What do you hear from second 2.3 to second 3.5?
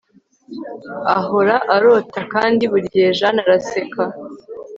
kandi burigihe Jeanne